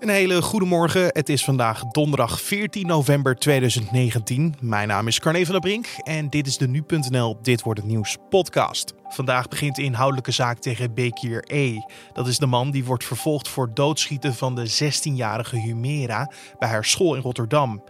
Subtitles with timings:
[0.00, 1.06] Een hele goede morgen.
[1.06, 4.54] Het is vandaag donderdag 14 november 2019.
[4.60, 7.88] Mijn naam is Carne van der Brink en dit is de Nu.nl Dit Wordt Het
[7.88, 8.94] Nieuws podcast.
[9.08, 11.76] Vandaag begint de inhoudelijke zaak tegen Bekir E.
[12.12, 16.84] Dat is de man die wordt vervolgd voor doodschieten van de 16-jarige Humera bij haar
[16.84, 17.82] school in Rotterdam.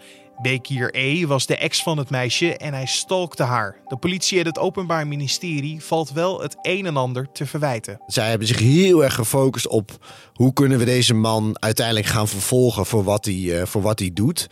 [0.43, 1.27] Bekir E.
[1.27, 3.77] was de ex van het meisje en hij stalkte haar.
[3.87, 8.01] De politie en het Openbaar Ministerie valt wel het een en ander te verwijten.
[8.07, 12.87] Zij hebben zich heel erg gefocust op hoe kunnen we deze man uiteindelijk gaan vervolgen
[12.87, 14.48] voor wat hij, uh, voor wat hij doet.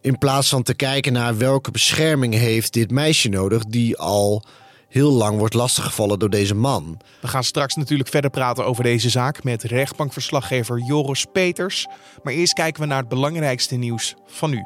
[0.00, 4.44] In plaats van te kijken naar welke bescherming heeft dit meisje nodig die al
[4.88, 7.00] heel lang wordt lastiggevallen door deze man.
[7.20, 11.86] We gaan straks natuurlijk verder praten over deze zaak met rechtbankverslaggever Joris Peters.
[12.22, 14.64] Maar eerst kijken we naar het belangrijkste nieuws van nu.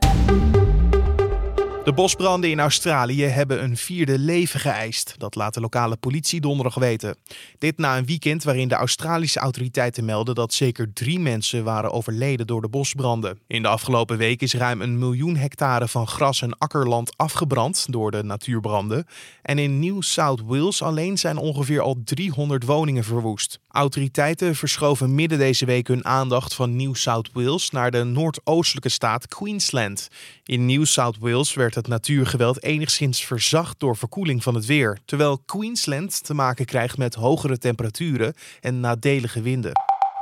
[1.84, 5.14] De bosbranden in Australië hebben een vierde leven geëist.
[5.18, 7.16] Dat laat de lokale politie donderdag weten.
[7.58, 12.46] Dit na een weekend waarin de Australische autoriteiten melden dat zeker drie mensen waren overleden
[12.46, 13.38] door de bosbranden.
[13.46, 18.10] In de afgelopen week is ruim een miljoen hectare van gras en akkerland afgebrand door
[18.10, 19.06] de natuurbranden.
[19.42, 23.58] En in New South Wales alleen zijn ongeveer al 300 woningen verwoest.
[23.68, 29.28] Autoriteiten verschoven midden deze week hun aandacht van New South Wales naar de noordoostelijke staat
[29.28, 30.08] Queensland.
[30.44, 35.38] In New South Wales werd het natuurgeweld enigszins verzacht door verkoeling van het weer, terwijl
[35.38, 39.72] Queensland te maken krijgt met hogere temperaturen en nadelige winden.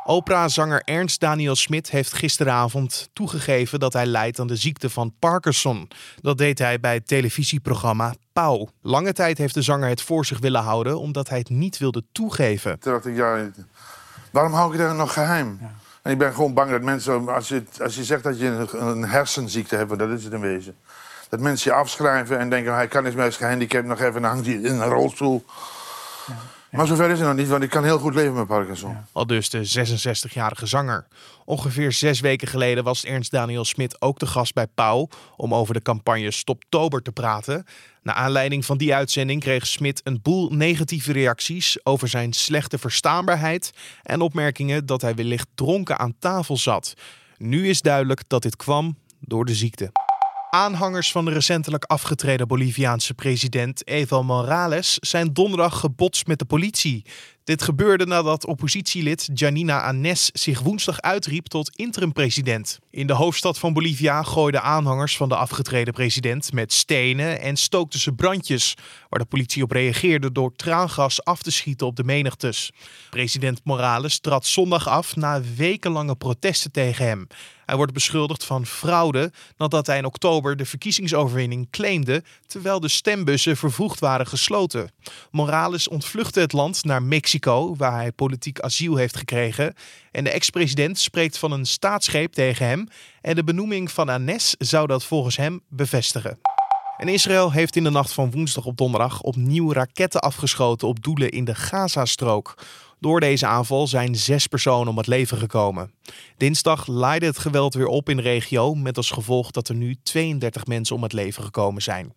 [0.04, 5.88] Opera-zanger Ernst Daniel Smit heeft gisteravond toegegeven dat hij lijdt aan de ziekte van Parkinson.
[6.20, 8.68] Dat deed hij bij het televisieprogramma Pauw.
[8.82, 12.04] Lange tijd heeft de zanger het voor zich willen houden omdat hij het niet wilde
[12.12, 12.78] toegeven.
[12.78, 13.50] Toen dacht ik, ja,
[14.30, 15.58] waarom hou ik dat nog geheim?
[15.60, 15.74] Ja.
[16.02, 18.86] En ik ben gewoon bang dat mensen, als je, als je zegt dat je een,
[18.86, 20.76] een hersenziekte hebt, dat is het in wezen.
[21.28, 24.46] Dat mensen je afschrijven en denken, hij kan eens met gehandicapt nog even, dan hangt
[24.46, 25.44] hij in een rolstoel.
[26.26, 26.34] Ja.
[26.70, 28.96] Maar zover is het nog niet, want ik kan heel goed leven met Parkinson.
[29.12, 31.06] Al dus de 66-jarige zanger.
[31.44, 35.74] Ongeveer zes weken geleden was Ernst Daniel Smit ook de gast bij Pauw om over
[35.74, 37.64] de campagne Stoptober te praten.
[38.02, 43.70] Na aanleiding van die uitzending kreeg Smit een boel negatieve reacties over zijn slechte verstaanbaarheid
[44.02, 46.94] en opmerkingen dat hij wellicht dronken aan tafel zat.
[47.36, 49.90] Nu is duidelijk dat dit kwam door de ziekte.
[50.50, 57.04] Aanhangers van de recentelijk afgetreden Boliviaanse president Evo Morales zijn donderdag gebotst met de politie.
[57.48, 62.78] Dit gebeurde nadat oppositielid Janina Anes zich woensdag uitriep tot interim-president.
[62.90, 68.00] In de hoofdstad van Bolivia gooiden aanhangers van de afgetreden president met stenen en stookten
[68.00, 68.74] ze brandjes,
[69.08, 72.72] waar de politie op reageerde door traangas af te schieten op de menigtes.
[73.10, 77.26] President Morales trad zondag af na wekenlange protesten tegen hem.
[77.68, 83.56] Hij wordt beschuldigd van fraude nadat hij in oktober de verkiezingsoverwinning claimde, terwijl de stembussen
[83.56, 84.92] vervoegd waren gesloten.
[85.30, 87.37] Morales ontvluchtte het land naar Mexico,
[87.76, 89.74] waar hij politiek asiel heeft gekregen.
[90.10, 92.88] En de ex-president spreekt van een staatsgreep tegen hem.
[93.20, 96.38] En de benoeming van Anes zou dat volgens hem bevestigen.
[96.96, 101.30] En Israël heeft in de nacht van woensdag op donderdag opnieuw raketten afgeschoten op doelen
[101.30, 102.54] in de Gazastrook.
[103.00, 105.92] Door deze aanval zijn zes personen om het leven gekomen.
[106.36, 109.96] Dinsdag laaide het geweld weer op in de regio, met als gevolg dat er nu
[110.02, 112.12] 32 mensen om het leven gekomen zijn.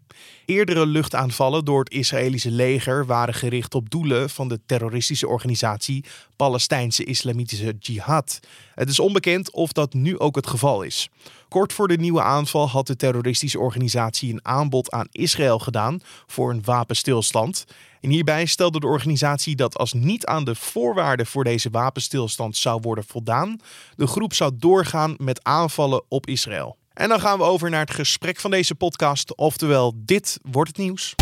[0.45, 6.05] Eerdere luchtaanvallen door het Israëlische leger waren gericht op doelen van de terroristische organisatie
[6.35, 8.39] Palestijnse Islamitische Jihad.
[8.75, 11.09] Het is onbekend of dat nu ook het geval is.
[11.47, 16.49] Kort voor de nieuwe aanval had de terroristische organisatie een aanbod aan Israël gedaan voor
[16.49, 17.65] een wapenstilstand.
[18.01, 22.79] En hierbij stelde de organisatie dat als niet aan de voorwaarden voor deze wapenstilstand zou
[22.81, 23.59] worden voldaan,
[23.95, 26.77] de groep zou doorgaan met aanvallen op Israël.
[26.93, 30.77] En dan gaan we over naar het gesprek van deze podcast, oftewel dit wordt het
[30.77, 31.15] nieuws.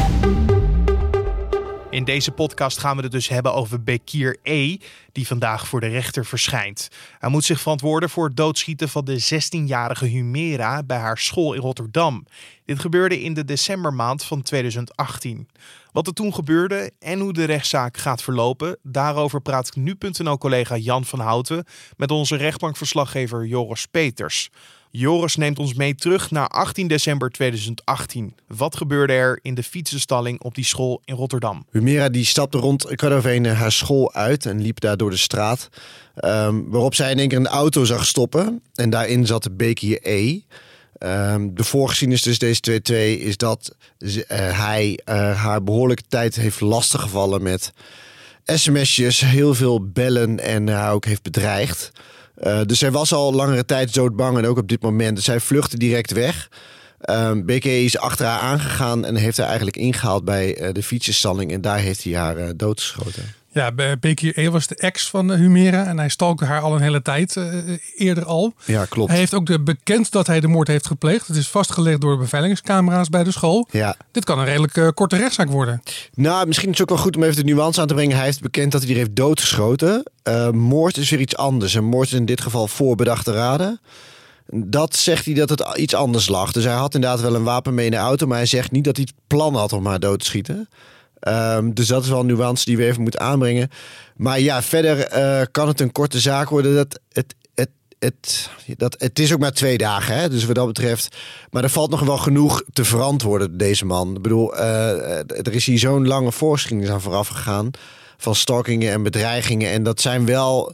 [1.92, 4.78] In deze podcast gaan we het dus hebben over Bekir E,
[5.12, 6.88] die vandaag voor de rechter verschijnt.
[7.20, 11.62] Hij moet zich verantwoorden voor het doodschieten van de 16-jarige Humera bij haar school in
[11.62, 12.26] Rotterdam.
[12.66, 15.48] Dit gebeurde in de decembermaand van 2018.
[15.92, 21.20] Wat er toen gebeurde en hoe de rechtszaak gaat verlopen, daarover praat nu.nl-collega Jan van
[21.20, 21.66] Houten
[21.98, 24.50] met onze rechtbankverslaggever Joris Peters.
[24.91, 28.36] Joris neemt ons mee terug naar 18 december 2018.
[28.47, 31.65] Wat gebeurde er in de fietsenstalling op die school in Rotterdam?
[31.71, 35.69] Humera die stapte rond een haar school uit en liep daar door de straat.
[36.25, 38.62] Um, waarop zij in één keer een auto zag stoppen.
[38.74, 40.39] En daarin zat de Beekje E.
[41.03, 44.19] Um, de voorgeschiedenis tussen deze twee, is dat uh,
[44.65, 47.74] hij uh, haar behoorlijke tijd heeft lastiggevallen met
[48.45, 51.91] sms'jes, heel veel bellen en haar ook heeft bedreigd.
[52.44, 55.15] Uh, dus zij was al langere tijd doodbang en ook op dit moment.
[55.15, 56.50] Dus zij vluchtte direct weg.
[57.09, 61.51] Um, BK is achter haar aangegaan en heeft haar eigenlijk ingehaald bij uh, de fietsenstalling.
[61.51, 63.24] En daar heeft hij haar uh, doodgeschoten.
[63.51, 67.01] Ja, Becky E was de ex van Humera en hij stalkte haar al een hele
[67.01, 67.46] tijd uh,
[67.96, 68.54] eerder al.
[68.66, 69.10] Ja, klopt.
[69.10, 71.28] Hij heeft ook bekend dat hij de moord heeft gepleegd.
[71.28, 73.68] Het is vastgelegd door de beveiligingscamera's bij de school.
[73.72, 73.96] Ja.
[74.12, 75.81] Dit kan een redelijk uh, korte rechtszaak worden.
[76.13, 78.16] Nou, misschien is het ook wel goed om even de nuance aan te brengen.
[78.16, 80.04] Hij heeft bekend dat hij die heeft doodgeschoten.
[80.24, 81.75] Uh, moord is weer iets anders.
[81.75, 83.80] En moord is in dit geval voorbedachte raden.
[84.51, 86.51] Dat zegt hij dat het iets anders lag.
[86.51, 88.84] Dus hij had inderdaad wel een wapen mee in de auto, maar hij zegt niet
[88.84, 90.69] dat hij het plan had om haar dood te schieten.
[91.27, 93.69] Um, dus dat is wel een nuance die we even moeten aanbrengen.
[94.16, 96.75] Maar ja, verder uh, kan het een korte zaak worden.
[96.75, 97.69] Dat het, het,
[98.00, 100.30] het, dat, het is ook maar twee dagen, hè?
[100.30, 101.18] dus wat dat betreft.
[101.51, 104.16] Maar er valt nog wel genoeg te verantwoorden, deze man.
[104.16, 107.72] Ik bedoel, uh, er is hier zo'n lange voorgeschiedenis aan vooraf gegaan.
[108.18, 109.72] Van stalkingen en bedreigingen.
[109.72, 110.74] En dat zijn wel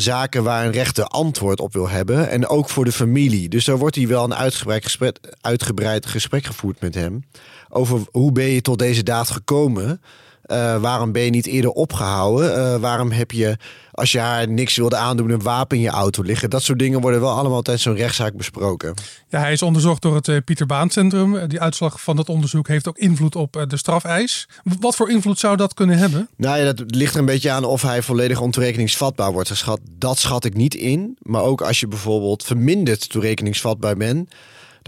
[0.00, 2.28] zaken waar een rechter antwoord op wil hebben.
[2.28, 3.48] En ook voor de familie.
[3.48, 7.24] Dus daar wordt hij wel een uitgebreid gesprek, uitgebreid gesprek gevoerd met hem.
[7.68, 10.00] Over hoe ben je tot deze daad gekomen?
[10.48, 12.58] Uh, waarom ben je niet eerder opgehouden?
[12.58, 13.56] Uh, waarom heb je,
[13.92, 16.50] als je haar niks wilde aandoen, een wapen in je auto liggen?
[16.50, 18.94] Dat soort dingen worden wel allemaal tijdens zo'n rechtszaak besproken.
[19.28, 21.48] Ja, hij is onderzocht door het uh, Pieter Baan Centrum.
[21.48, 24.48] Die uitslag van dat onderzoek heeft ook invloed op de strafeis.
[24.80, 26.28] Wat voor invloed zou dat kunnen hebben?
[26.36, 29.80] Nou ja, dat ligt er een beetje aan of hij volledig ontoerekeningsvatbaar wordt geschat.
[29.98, 31.16] Dat schat ik niet in.
[31.22, 34.30] Maar ook als je bijvoorbeeld verminderd toerekeningsvatbaar bent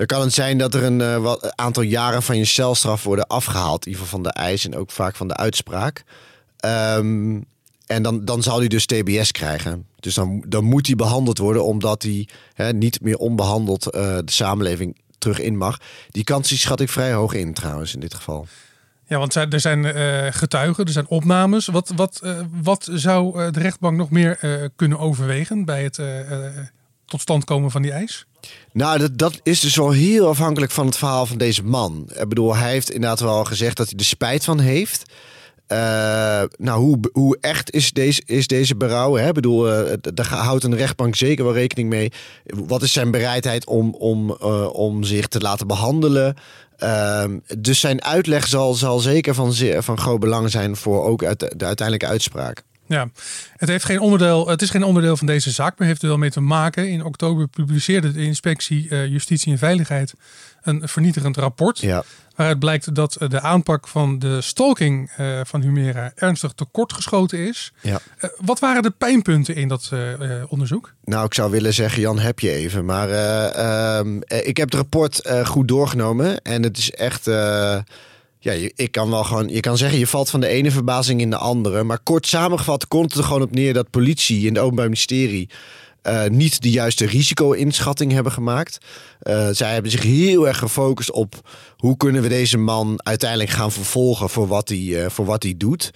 [0.01, 3.27] dan kan het zijn dat er een uh, wat, aantal jaren van je celstraf worden
[3.27, 3.87] afgehaald.
[3.87, 6.03] In ieder geval van de eis en ook vaak van de uitspraak.
[6.65, 7.45] Um,
[7.87, 9.87] en dan, dan zal hij dus TBS krijgen.
[9.97, 14.33] Dus dan, dan moet hij behandeld worden omdat hij hè, niet meer onbehandeld uh, de
[14.33, 15.79] samenleving terug in mag.
[16.09, 18.47] Die kans schat ik vrij hoog in trouwens in dit geval.
[19.07, 21.67] Ja, want er zijn uh, getuigen, er zijn opnames.
[21.67, 22.23] Wat, wat,
[22.63, 26.01] wat zou de rechtbank nog meer kunnen overwegen bij het
[27.07, 28.27] tot stand komen van die eis?
[28.73, 32.11] Nou, dat, dat is dus wel heel afhankelijk van het verhaal van deze man.
[32.21, 35.03] Ik bedoel, hij heeft inderdaad wel gezegd dat hij er spijt van heeft.
[35.73, 39.17] Uh, nou, hoe, hoe echt is deze, is deze berouw?
[39.17, 42.13] Ik bedoel, uh, daar houdt een rechtbank zeker wel rekening mee.
[42.45, 46.35] Wat is zijn bereidheid om, om, uh, om zich te laten behandelen?
[46.77, 51.53] Ehm, dus zijn uitleg zal, zal zeker van, van groot belang zijn voor ook de,
[51.57, 52.63] de uiteindelijke uitspraak.
[52.91, 53.09] Ja,
[53.57, 56.19] het, heeft geen onderdeel, het is geen onderdeel van deze zaak, maar heeft er wel
[56.19, 56.89] mee te maken.
[56.89, 60.15] In oktober publiceerde de inspectie uh, Justitie en Veiligheid
[60.63, 61.79] een vernietigend rapport.
[61.79, 62.03] Ja.
[62.37, 67.73] Waaruit blijkt dat de aanpak van de stalking uh, van Humera ernstig tekortgeschoten is.
[67.81, 68.01] Ja.
[68.21, 69.91] Uh, wat waren de pijnpunten in dat
[70.49, 70.95] onderzoek?
[71.05, 72.85] Nou, ik zou willen zeggen, Jan, heb je even.
[72.85, 76.43] Maar ehm, ik heb het rapport goed doorgenomen.
[76.43, 77.27] En het is echt
[78.43, 81.21] ja, je, ik kan wel gewoon, je kan zeggen, je valt van de ene verbazing
[81.21, 81.85] in de andere.
[81.85, 85.49] Maar kort samengevat komt het er gewoon op neer dat politie en het Openbaar Ministerie
[86.03, 88.79] uh, niet de juiste risico-inschatting hebben gemaakt.
[89.23, 93.73] Uh, zij hebben zich heel erg gefocust op hoe kunnen we deze man uiteindelijk gaan
[93.73, 95.91] vervolgen voor wat hij, uh, voor wat hij doet.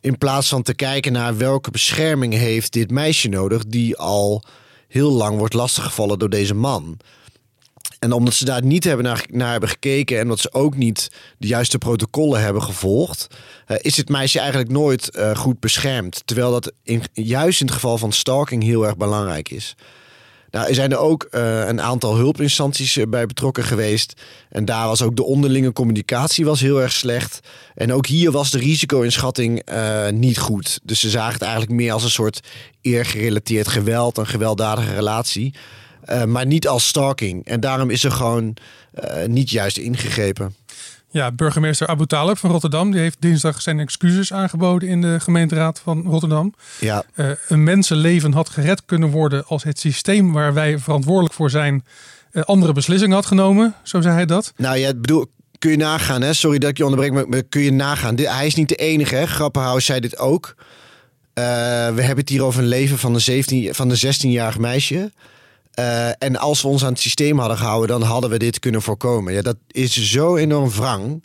[0.00, 4.42] In plaats van te kijken naar welke bescherming heeft dit meisje nodig die al
[4.88, 6.96] heel lang wordt lastiggevallen door deze man.
[8.02, 11.46] En omdat ze daar niet hebben naar, hebben gekeken en omdat ze ook niet de
[11.46, 13.26] juiste protocollen hebben gevolgd,
[13.68, 16.22] uh, is het meisje eigenlijk nooit uh, goed beschermd.
[16.24, 16.72] Terwijl dat
[17.12, 19.74] juist in het geval van stalking heel erg belangrijk is.
[20.50, 24.20] Nou, er zijn er ook uh, een aantal hulpinstanties bij betrokken geweest.
[24.48, 27.40] En daar was ook de onderlinge communicatie was heel erg slecht.
[27.74, 29.62] En ook hier was de risico-inschatting
[30.10, 30.80] niet goed.
[30.82, 32.40] Dus ze zagen het eigenlijk meer als een soort
[32.80, 35.54] eergerelateerd geweld, een gewelddadige relatie.
[36.10, 37.46] Uh, maar niet als stalking.
[37.46, 38.56] En daarom is er gewoon
[39.04, 40.54] uh, niet juist ingegrepen.
[41.10, 45.80] Ja, burgemeester Abu Talib van Rotterdam die heeft dinsdag zijn excuses aangeboden in de gemeenteraad
[45.80, 46.54] van Rotterdam.
[46.80, 47.04] Ja.
[47.14, 51.84] Uh, een mensenleven had gered kunnen worden als het systeem waar wij verantwoordelijk voor zijn
[52.32, 53.74] andere beslissingen had genomen.
[53.82, 54.52] Zo zei hij dat.
[54.56, 55.26] Nou ja, bedoel,
[55.58, 56.32] kun je nagaan, hè?
[56.32, 58.18] sorry dat ik je onderbreek, maar kun je nagaan.
[58.18, 59.26] Hij is niet de enige, hè?
[59.26, 60.54] Grappenhuis zei dit ook.
[61.34, 61.42] we
[62.02, 65.12] hebben het hier over een leven van een, 17, van een 16-jarig meisje.
[65.78, 68.82] Uh, en als we ons aan het systeem hadden gehouden, dan hadden we dit kunnen
[68.82, 69.32] voorkomen.
[69.32, 71.22] Ja, dat is zo enorm wrang.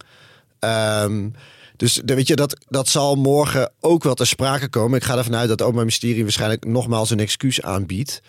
[0.59, 1.33] Um,
[1.75, 4.97] dus weet je, dat, dat zal morgen ook wel ter sprake komen.
[4.97, 8.21] Ik ga ervan uit dat het Openbaar Ministerie waarschijnlijk nogmaals een excuus aanbiedt.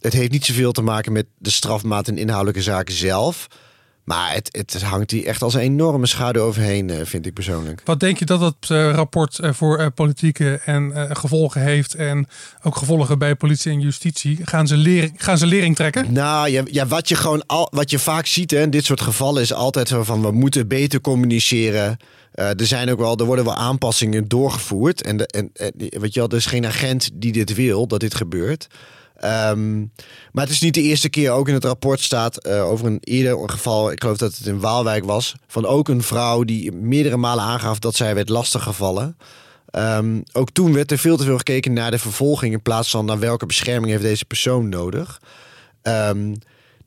[0.00, 3.46] Het heeft niet zoveel te maken met de strafmaat en inhoudelijke zaken zelf.
[4.06, 7.80] Maar het, het hangt hier echt als een enorme schaduw overheen, eh, vind ik persoonlijk.
[7.84, 11.94] Wat denk je dat het uh, rapport uh, voor politieke en gevolgen heeft?
[11.94, 12.28] En
[12.62, 14.38] ook gevolgen bij politie en justitie?
[14.44, 16.12] Gaan ze, lering, gaan ze lering trekken?
[16.12, 19.00] Nou ja, ja wat je gewoon al, wat je vaak ziet hè, in dit soort
[19.00, 21.96] gevallen is altijd zo van we moeten beter communiceren.
[22.32, 25.02] er zijn ook wel, er worden wel aanpassingen doorgevoerd.
[25.02, 28.00] En, de, en, en weet je wel, er is geen agent die dit wil, dat
[28.00, 28.68] dit gebeurt.
[29.24, 29.92] Um,
[30.32, 31.30] maar het is niet de eerste keer.
[31.30, 34.60] Ook in het rapport staat uh, over een eerder geval, ik geloof dat het in
[34.60, 39.16] Waalwijk was, van ook een vrouw die meerdere malen aangaf dat zij werd lastiggevallen.
[39.66, 43.04] Ehm, ook toen werd er veel te veel gekeken naar de vervolging in plaats van
[43.04, 45.20] naar welke bescherming heeft deze persoon nodig.
[45.82, 46.34] Ehm,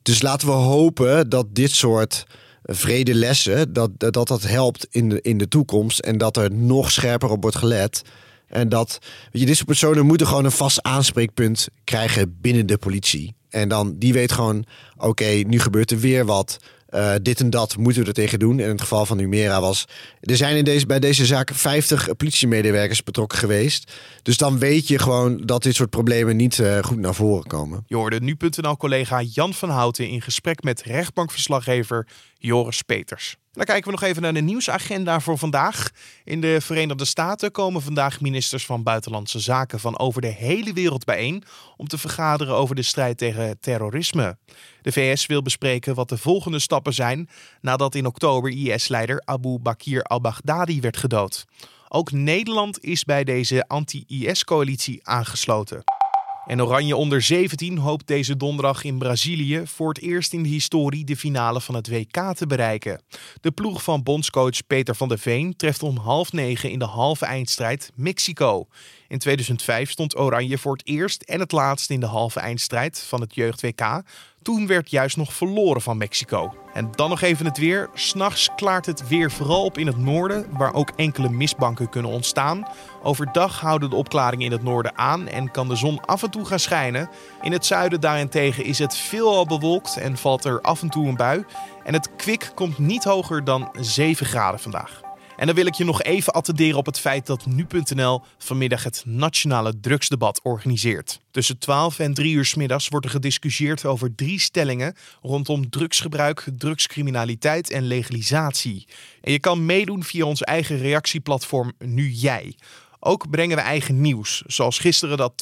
[0.02, 2.26] dus laten we hopen dat dit soort
[2.62, 6.90] vrede lessen, dat, dat dat helpt in de, in de toekomst en dat er nog
[6.90, 8.02] scherper op wordt gelet.
[8.50, 8.98] En dat,
[9.32, 13.34] weet je, dit soort personen moeten gewoon een vast aanspreekpunt krijgen binnen de politie.
[13.50, 14.64] En dan, die weet gewoon,
[14.96, 16.58] oké, nu gebeurt er weer wat.
[16.90, 18.58] Uh, dit en dat moeten we er tegen doen.
[18.58, 19.84] En in het geval van Numera was...
[20.20, 23.92] Er zijn in deze, bij deze zaak 50 politiemedewerkers betrokken geweest.
[24.22, 27.84] Dus dan weet je gewoon dat dit soort problemen niet uh, goed naar voren komen.
[27.86, 32.06] Je hoorde nu.nl-collega Jan van Houten in gesprek met rechtbankverslaggever
[32.42, 33.36] Joris Peters.
[33.52, 35.90] Dan kijken we nog even naar de nieuwsagenda voor vandaag.
[36.24, 41.04] In de Verenigde Staten komen vandaag ministers van Buitenlandse Zaken van over de hele wereld
[41.04, 41.42] bijeen
[41.76, 44.36] om te vergaderen over de strijd tegen terrorisme.
[44.82, 47.28] De VS wil bespreken wat de volgende stappen zijn
[47.60, 51.44] nadat in oktober IS-leider Abu Bakr al-Baghdadi werd gedood.
[51.88, 55.99] Ook Nederland is bij deze anti-IS-coalitie aangesloten.
[56.46, 61.04] En Oranje onder 17 hoopt deze donderdag in Brazilië voor het eerst in de historie
[61.04, 63.00] de finale van het WK te bereiken.
[63.40, 67.24] De ploeg van bondscoach Peter van der Veen treft om half negen in de halve
[67.24, 68.66] eindstrijd Mexico.
[69.10, 73.20] In 2005 stond Oranje voor het eerst en het laatst in de halve eindstrijd van
[73.20, 74.02] het jeugd WK.
[74.42, 76.54] Toen werd juist nog verloren van Mexico.
[76.72, 77.90] En dan nog even het weer.
[77.94, 82.66] S'nachts klaart het weer vooral op in het noorden, waar ook enkele mistbanken kunnen ontstaan.
[83.02, 86.44] Overdag houden de opklaringen in het noorden aan en kan de zon af en toe
[86.44, 87.08] gaan schijnen.
[87.42, 91.16] In het zuiden daarentegen is het veelal bewolkt en valt er af en toe een
[91.16, 91.44] bui.
[91.84, 95.09] En het kwik komt niet hoger dan 7 graden vandaag.
[95.40, 99.02] En dan wil ik je nog even attenderen op het feit dat nu.nl vanmiddag het
[99.06, 101.20] nationale drugsdebat organiseert.
[101.30, 107.70] Tussen 12 en 3 uur middags wordt er gediscussieerd over drie stellingen rondom drugsgebruik, drugscriminaliteit
[107.70, 108.86] en legalisatie.
[109.20, 112.54] En je kan meedoen via ons eigen reactieplatform Nu Jij.
[113.00, 115.32] Ook brengen we eigen nieuws, zoals gisteren dat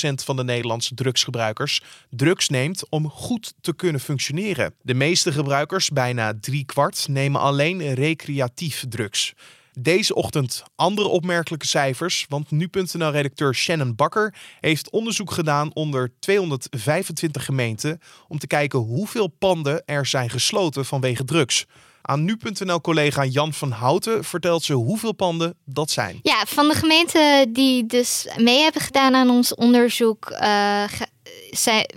[0.00, 4.74] 12% van de Nederlandse drugsgebruikers drugs neemt om goed te kunnen functioneren.
[4.82, 9.34] De meeste gebruikers, bijna drie kwart, nemen alleen recreatief drugs.
[9.80, 18.00] Deze ochtend andere opmerkelijke cijfers, want nu.nl-redacteur Shannon Bakker heeft onderzoek gedaan onder 225 gemeenten
[18.28, 21.66] om te kijken hoeveel panden er zijn gesloten vanwege drugs.
[22.06, 26.18] Aan nu.nl-collega Jan van Houten vertelt ze hoeveel panden dat zijn.
[26.22, 30.84] Ja, van de gemeenten die dus mee hebben gedaan aan ons onderzoek, uh,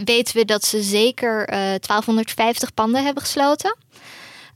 [0.04, 3.78] weten we dat ze zeker uh, eh, 1250 panden hebben gesloten.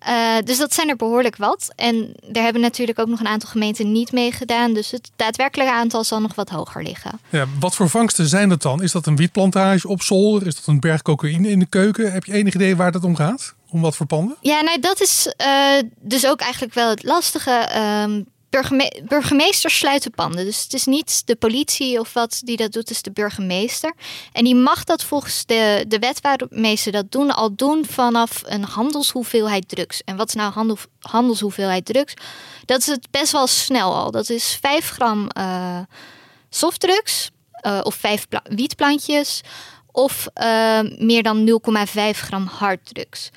[0.08, 1.74] Uh, dus dat zijn er behoorlijk wat.
[1.76, 4.74] En er hebben natuurlijk ook nog een aantal gemeenten niet meegedaan.
[4.74, 7.20] Dus het daadwerkelijke aantal zal nog wat hoger liggen.
[7.30, 8.84] Ja, wat voor vangsten zijn dat dan?
[8.84, 10.48] Is dat een wietplantage op zolder?
[10.48, 12.12] Is dat een berg cocaïne in de keuken?
[12.12, 13.54] Heb je enig idee waar het om gaat?
[13.72, 14.38] Om wat voor panden?
[14.42, 17.70] Ja, nou, dat is uh, dus ook eigenlijk wel het lastige.
[18.06, 20.46] Um, burgerme burgemeesters sluiten panden.
[20.46, 23.94] Dus het is niet de politie of wat die dat doet, het is de burgemeester.
[24.32, 28.42] En die mag dat volgens de, de wet waarmee ze dat doen, al doen vanaf
[28.46, 30.04] een handelshoeveelheid drugs.
[30.04, 32.14] En wat is nou handel, handelshoeveelheid drugs?
[32.66, 34.12] Dat is het best wel snel al.
[34.12, 35.80] Dat is 5 gram uh,
[36.50, 37.30] softdrugs
[37.66, 39.42] uh, of 5 wietplantjes
[39.92, 43.30] of uh, meer dan 0,5 gram harddrugs.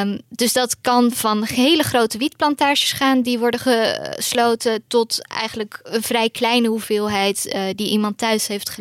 [0.00, 6.02] Um, dus dat kan van hele grote wietplantages gaan die worden gesloten tot eigenlijk een
[6.02, 8.78] vrij kleine hoeveelheid uh, die iemand thuis heeft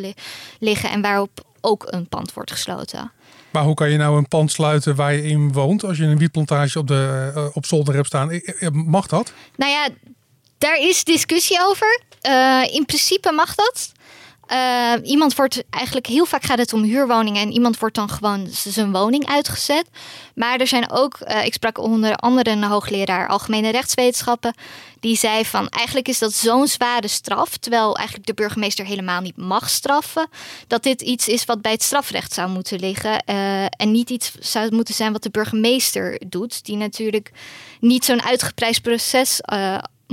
[0.60, 3.12] liggen en waarop ook een pand wordt gesloten.
[3.52, 6.18] Maar hoe kan je nou een pand sluiten waar je in woont als je een
[6.18, 8.42] wietplantage op, de, uh, op zolder hebt staan?
[8.72, 9.34] Mag dat?
[9.56, 9.90] Nou ja,
[10.58, 12.02] daar is discussie over.
[12.28, 13.92] Uh, in principe mag dat.
[14.54, 18.48] Uh, iemand wordt eigenlijk heel vaak gaat het om huurwoningen en iemand wordt dan gewoon
[18.50, 19.86] zijn woning uitgezet.
[20.36, 24.54] Maar er zijn ook, uh, ik sprak onder andere een hoogleraar algemene rechtswetenschappen,
[25.00, 29.38] die zei van eigenlijk is dat zo'n zware straf, terwijl eigenlijk de burgemeester helemaal niet
[29.38, 30.28] mag straffen,
[30.68, 34.32] dat dit iets is wat bij het strafrecht zou moeten liggen uh, en niet iets
[34.40, 37.32] zou moeten zijn wat de burgemeester doet, die natuurlijk
[37.80, 39.40] niet zo'n uitgeprijsd proces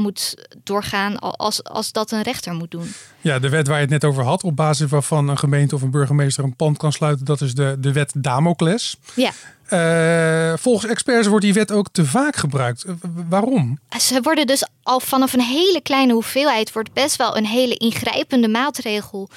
[0.00, 2.92] moet doorgaan als, als dat een rechter moet doen.
[3.20, 5.82] Ja, de wet waar je het net over had, op basis waarvan een gemeente of
[5.82, 8.96] een burgemeester een pand kan sluiten, dat is de, de wet Damocles.
[9.14, 9.30] Ja.
[9.70, 12.84] Uh, volgens experts wordt die wet ook te vaak gebruikt.
[12.86, 12.94] Uh,
[13.28, 13.78] waarom?
[13.98, 18.48] Ze worden dus al vanaf een hele kleine hoeveelheid wordt best wel een hele ingrijpende
[18.48, 19.28] maatregel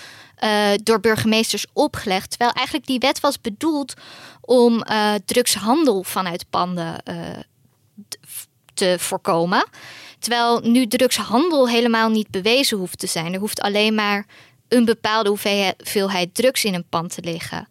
[0.43, 2.29] uh, door burgemeesters opgelegd.
[2.29, 3.93] Terwijl eigenlijk die wet was bedoeld
[4.41, 4.84] om
[5.25, 7.03] drugshandel vanuit panden
[8.74, 9.65] te voorkomen.
[10.23, 13.33] Terwijl nu drugshandel helemaal niet bewezen hoeft te zijn.
[13.33, 14.25] Er hoeft alleen maar
[14.67, 17.67] een bepaalde hoeveelheid drugs in een pand te liggen.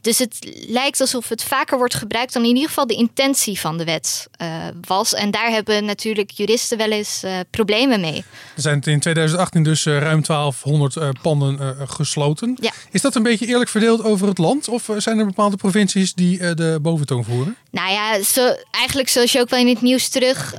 [0.00, 3.78] dus het lijkt alsof het vaker wordt gebruikt dan in ieder geval de intentie van
[3.78, 5.14] de wet uh, was.
[5.14, 8.24] En daar hebben natuurlijk juristen wel eens uh, problemen mee.
[8.56, 12.56] Er zijn in 2018 dus uh, ruim 1200 panden gesloten.
[12.60, 12.72] Ja.
[12.90, 14.68] Is dat een beetje eerlijk verdeeld over het land?
[14.68, 17.56] Of zijn er bepaalde provincies die de boventoon voeren?
[17.74, 20.54] Nou ja, zo, eigenlijk zoals je ook wel in het nieuws terug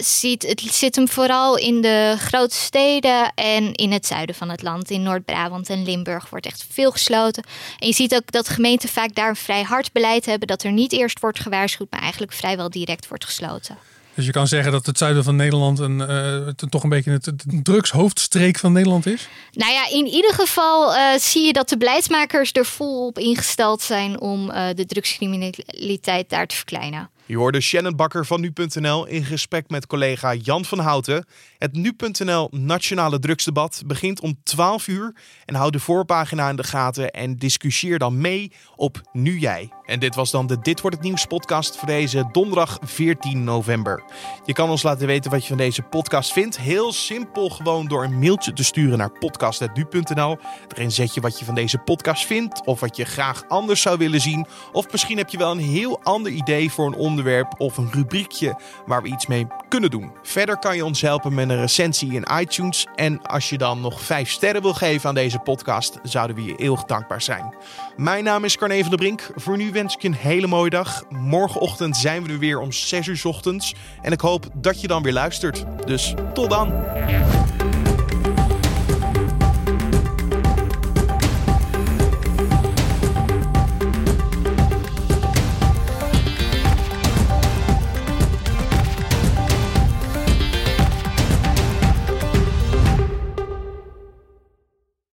[0.00, 4.62] ziet, het zit hem vooral in de grote steden en in het zuiden van het
[4.62, 4.90] land.
[4.90, 7.44] In Noord-Brabant en Limburg wordt echt veel gesloten.
[7.78, 10.48] En je ziet ook dat gemeenten vaak daar een vrij hard beleid hebben.
[10.48, 13.78] Dat er niet eerst wordt gewaarschuwd, maar eigenlijk vrijwel direct wordt gesloten.
[14.16, 17.32] Dus je kan zeggen dat het zuiden van Nederland een, uh, toch een beetje het,
[17.62, 19.28] drugshoofdstreek van Nederland is?
[19.52, 24.20] Nou ja, in ieder geval uh, zie je dat de beleidsmakers er volop ingesteld zijn
[24.20, 27.10] om uh, de drugscriminaliteit daar te verkleinen.
[27.28, 31.26] Je hoorde Shannon Bakker van Nu.nl in gesprek met collega Jan van Houten.
[31.58, 35.14] Het Nu.nl Nationale Drugsdebat begint om 12 uur.
[35.44, 39.72] En houd de voorpagina in de gaten en discussieer dan mee op Nu Jij.
[39.84, 44.02] En dit was dan de Dit Wordt Het Nieuws podcast voor deze donderdag 14 november.
[44.44, 46.58] Je kan ons laten weten wat je van deze podcast vindt.
[46.58, 50.38] Heel simpel gewoon door een mailtje te sturen naar podcast.nu.nl.
[50.68, 53.98] Daarin zet je wat je van deze podcast vindt of wat je graag anders zou
[53.98, 54.46] willen zien.
[54.72, 58.58] Of misschien heb je wel een heel ander idee voor een onderwerp of een rubriekje
[58.86, 60.12] waar we iets mee kunnen doen.
[60.22, 62.86] Verder kan je ons helpen met een recensie in iTunes.
[62.94, 66.56] En als je dan nog 5 sterren wil geven aan deze podcast, zouden we je
[66.56, 67.54] eeuwig dankbaar zijn.
[67.96, 69.30] Mijn naam is Carne van der Brink.
[69.34, 71.04] Voor nu wens ik je een hele mooie dag.
[71.08, 73.74] Morgenochtend zijn we er weer om 6 uur ochtends.
[74.02, 75.64] En ik hoop dat je dan weer luistert.
[75.86, 76.72] Dus tot dan.